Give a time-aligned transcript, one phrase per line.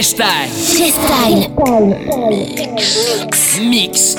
[0.00, 0.48] G-Style.
[0.48, 1.50] G-Style.
[2.30, 3.58] Mix.
[3.60, 4.09] Mix.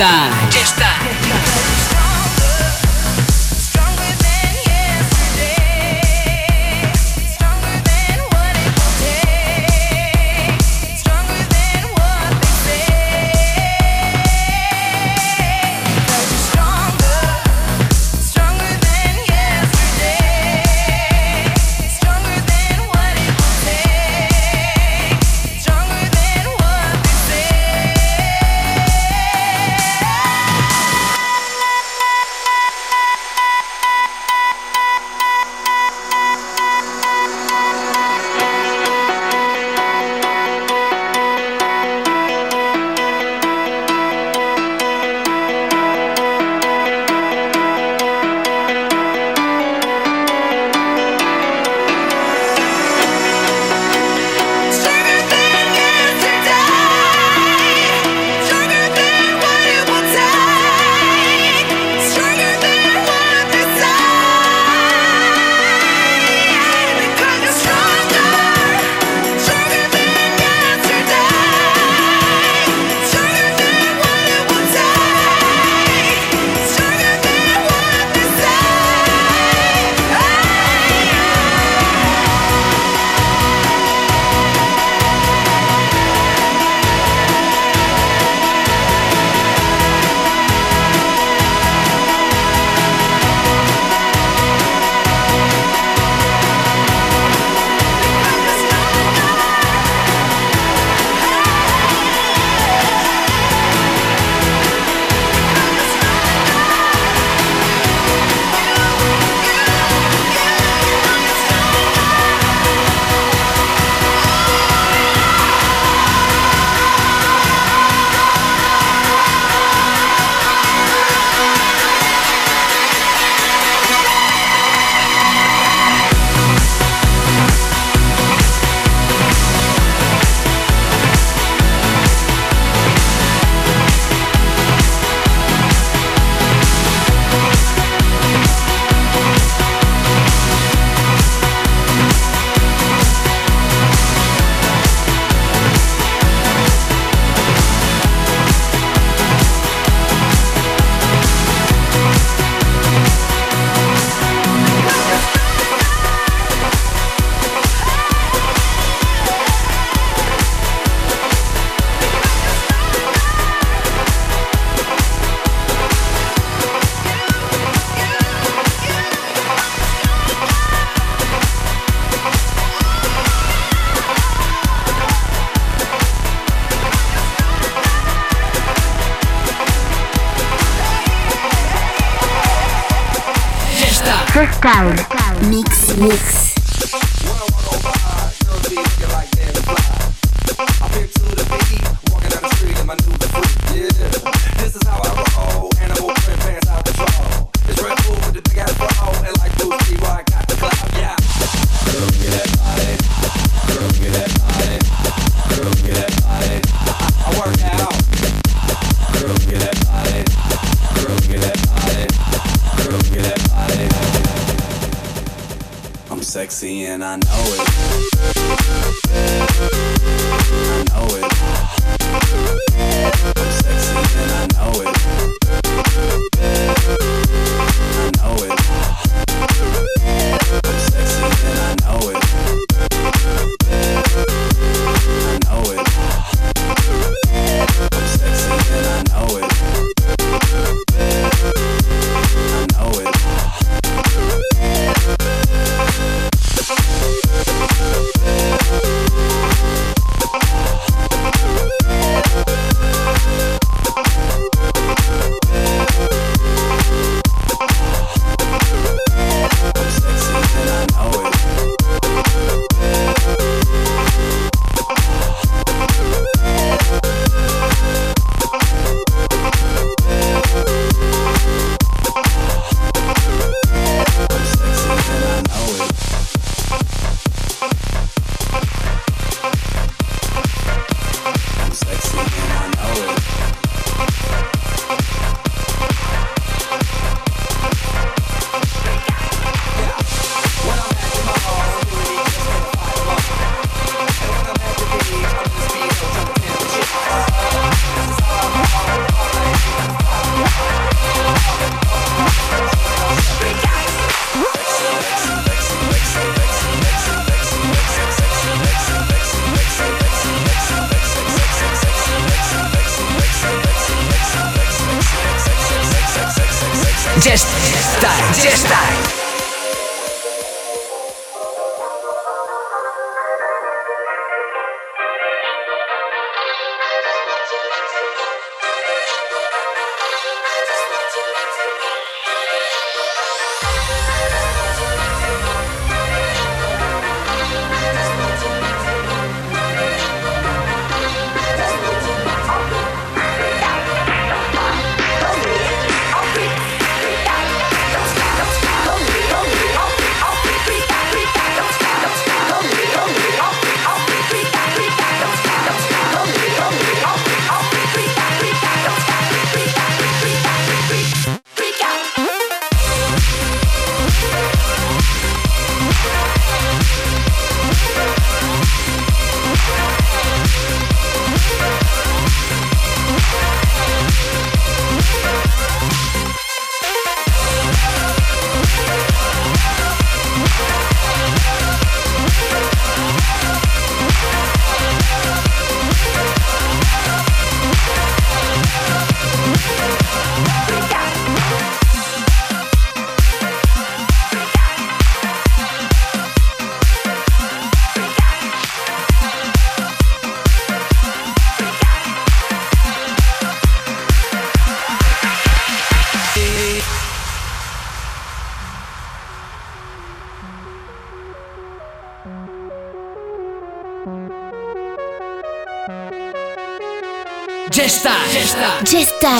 [0.00, 0.39] Ibiza.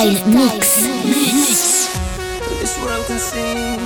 [0.01, 0.81] Style Mix.
[2.59, 3.77] This world can seem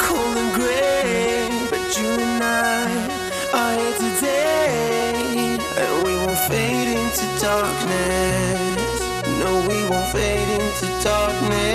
[0.00, 2.90] cold and gray, but you and I
[3.54, 9.00] are here today, and we won't fade into darkness.
[9.38, 11.65] No, we won't fade into darkness.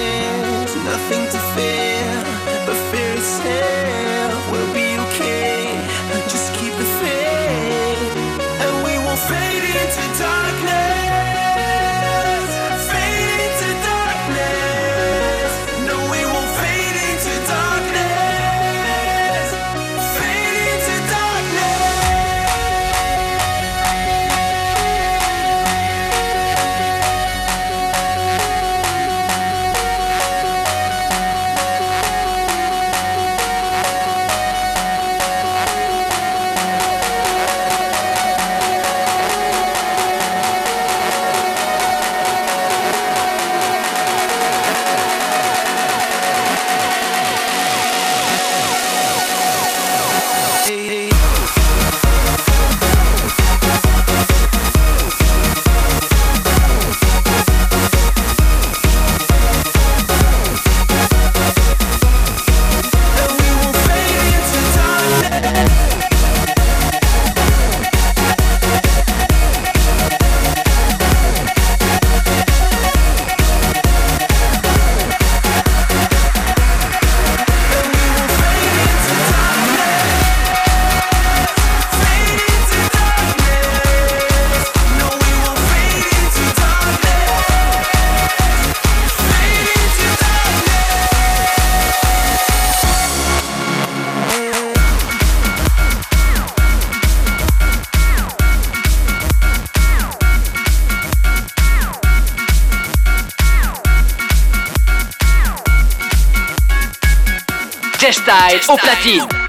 [108.70, 109.41] Au platine.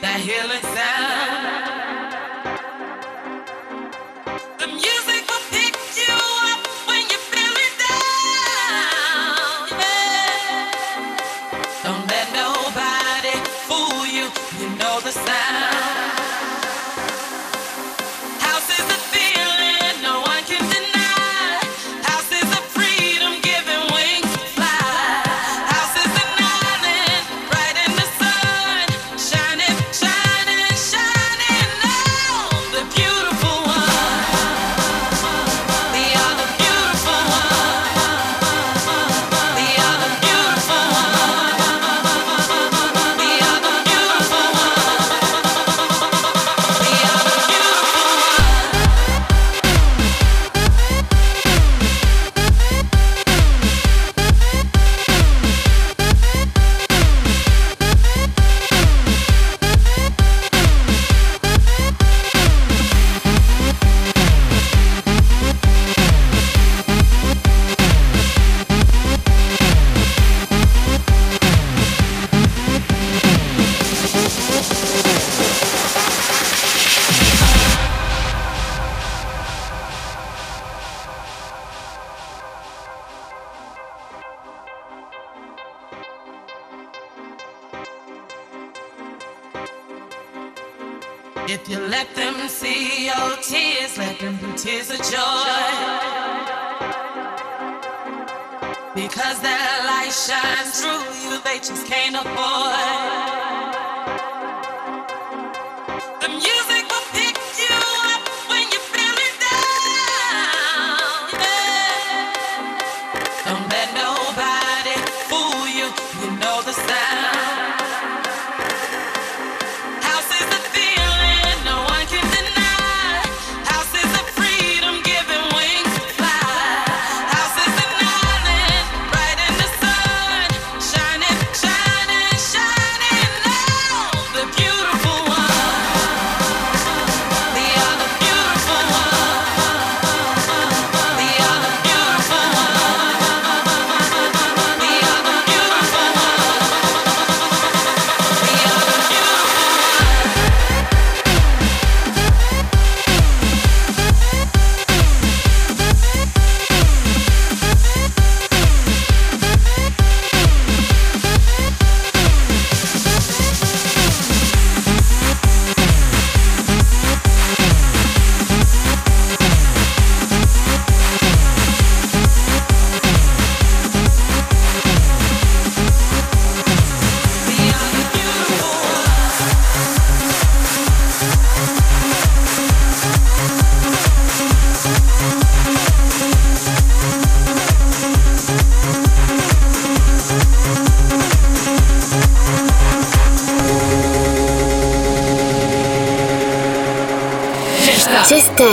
[0.00, 0.93] That healing sound.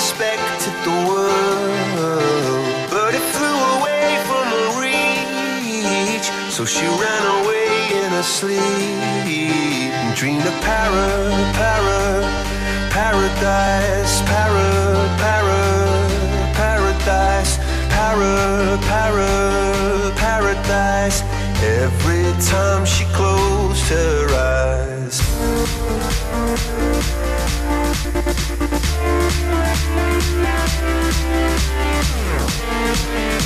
[0.00, 6.28] respected the world, but it flew away from her reach.
[6.56, 7.68] So she ran away
[8.00, 11.06] in her sleep and dreamed of para,
[11.60, 12.00] para,
[12.96, 14.68] paradise, para,
[15.22, 15.60] para,
[16.60, 17.52] paradise,
[17.94, 18.34] para,
[18.88, 19.30] para,
[20.16, 21.18] paradise.
[21.82, 25.16] Every time she closed her eyes.
[33.12, 33.39] Yeah.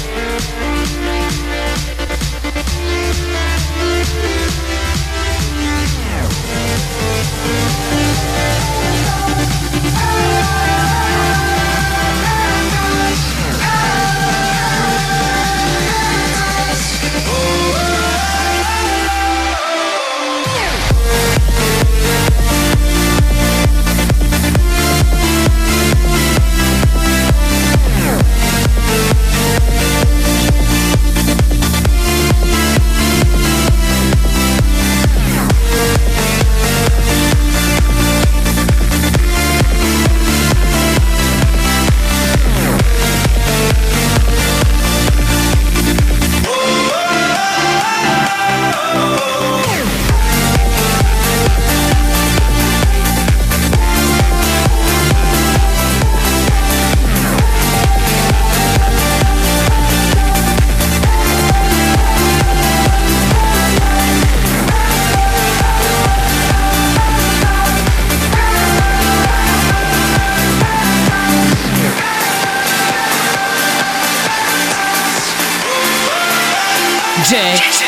[77.25, 77.84] DJ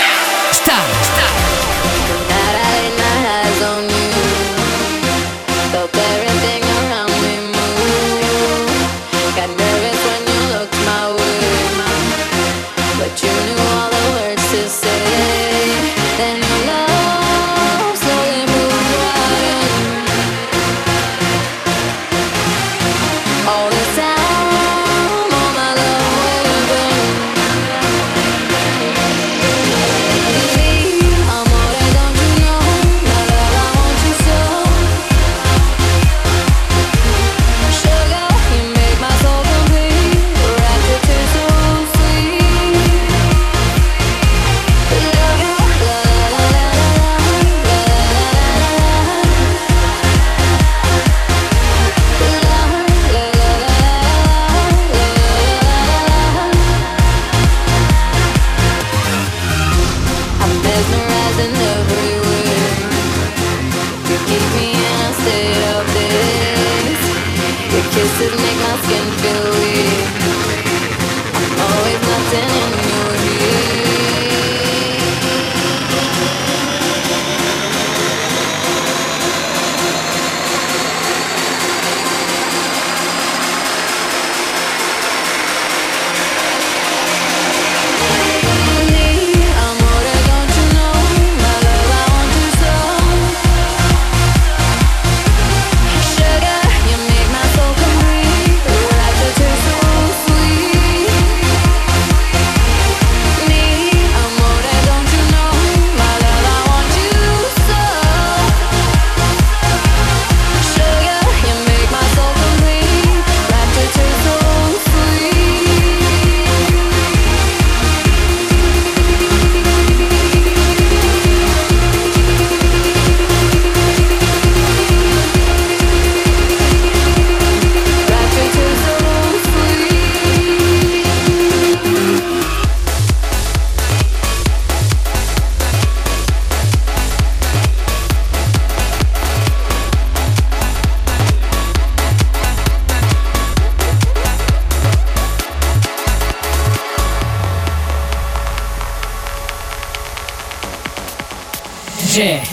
[152.17, 152.46] DJ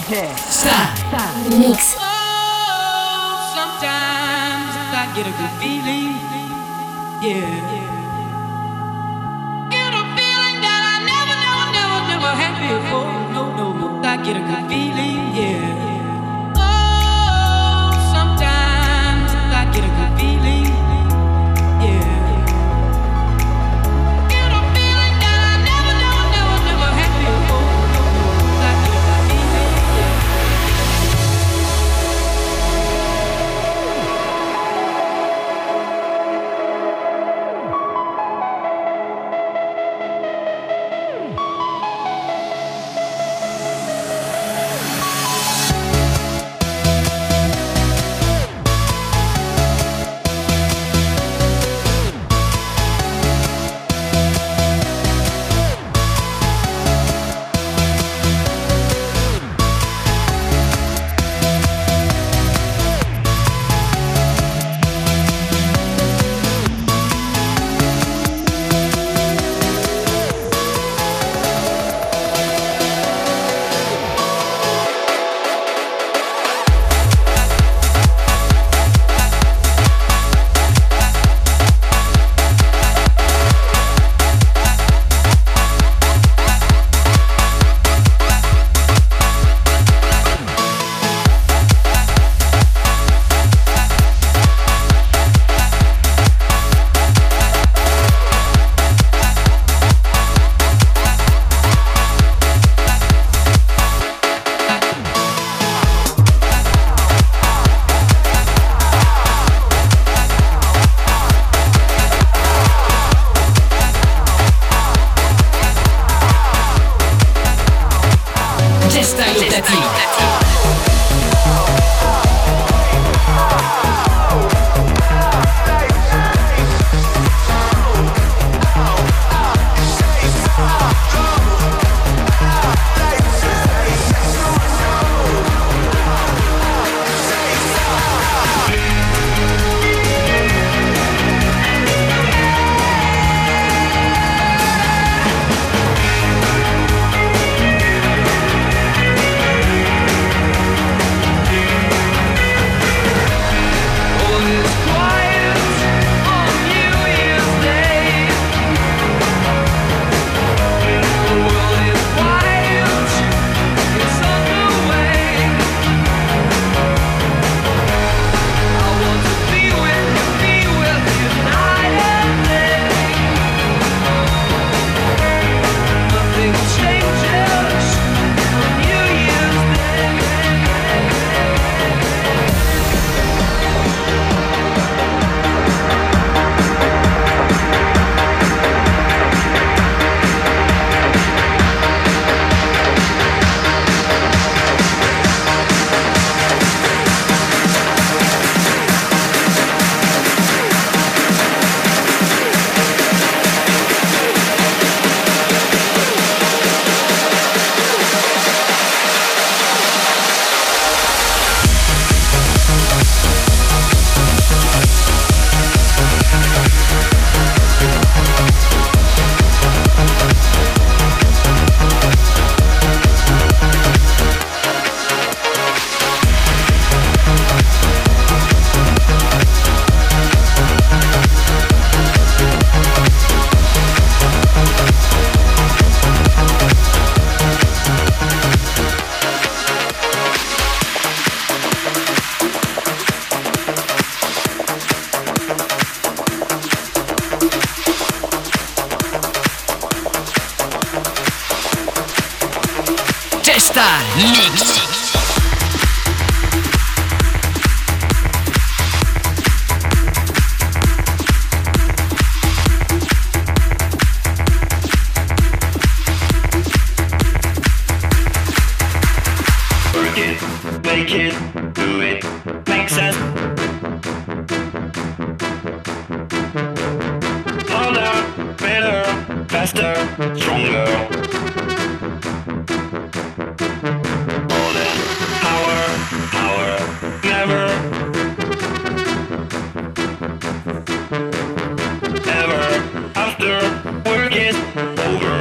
[294.33, 295.35] Work it over.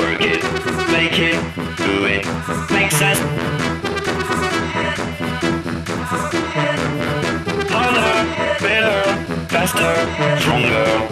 [0.00, 0.42] Work it,
[0.90, 1.38] make it,
[1.76, 2.26] do it,
[2.72, 3.20] make sense.
[7.70, 8.12] Harder,
[8.58, 11.11] better, faster, stronger.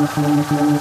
[0.00, 0.80] Can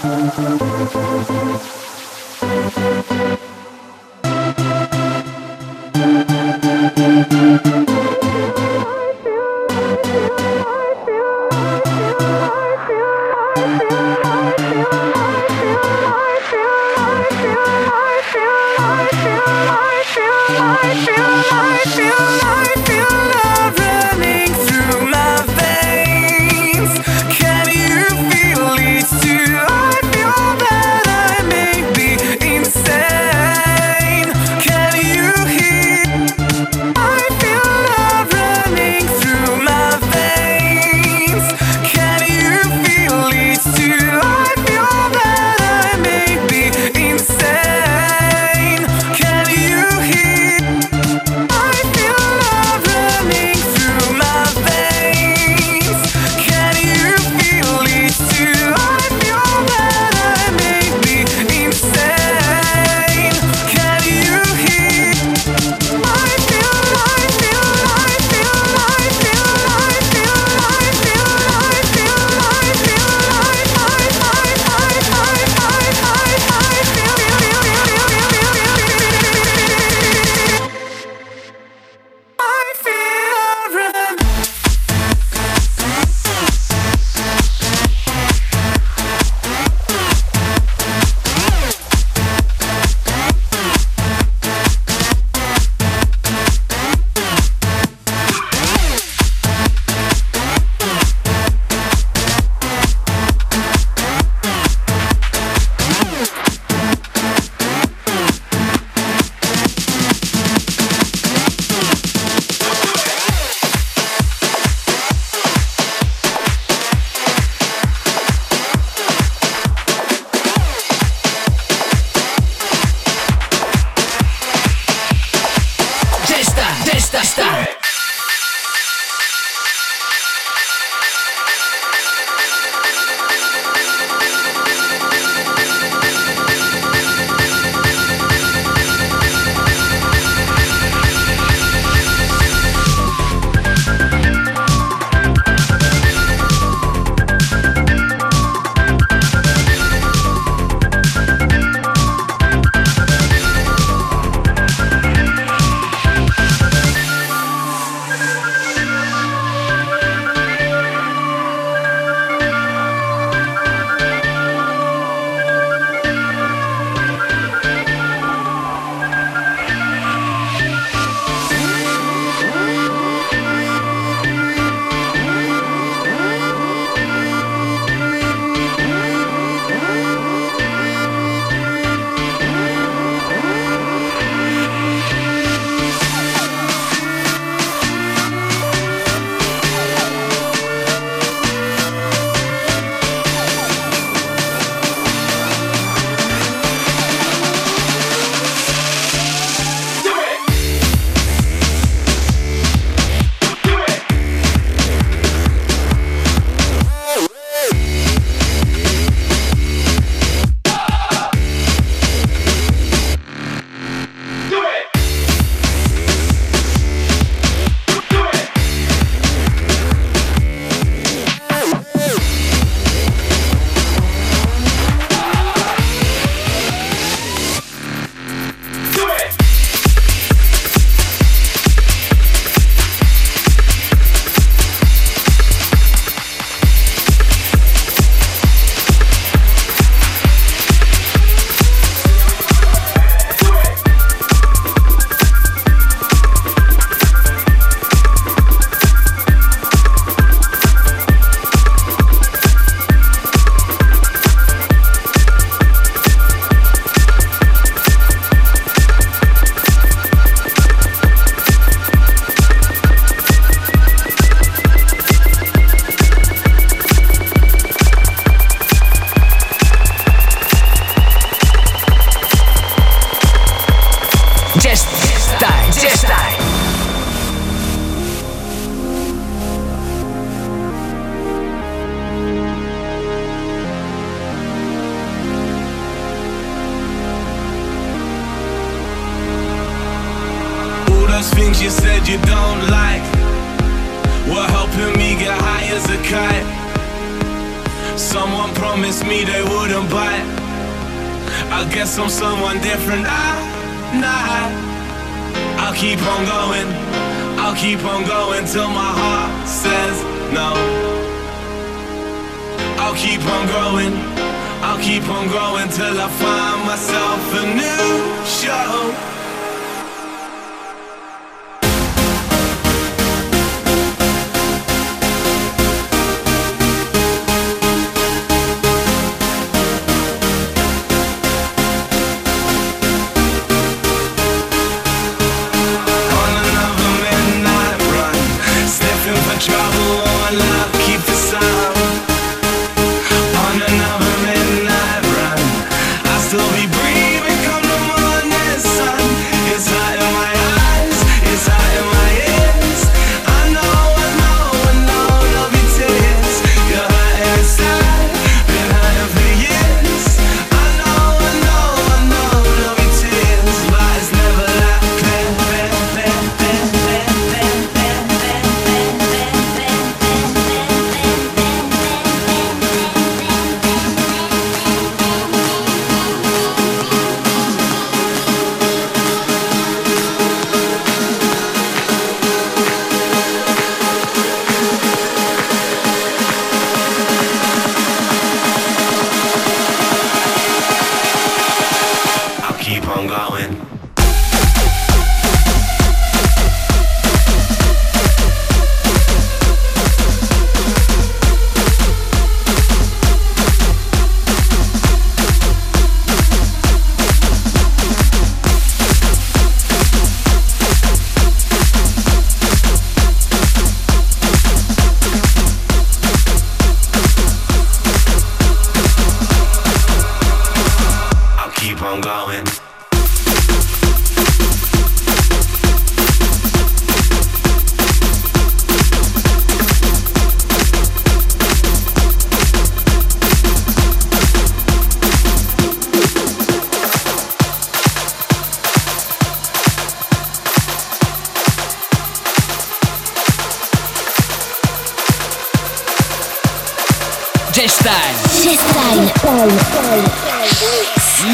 [447.59, 449.11] J-Style G-Style.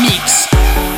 [0.01, 0.94] Mix.